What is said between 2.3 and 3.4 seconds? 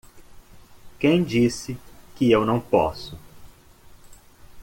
eu não posso?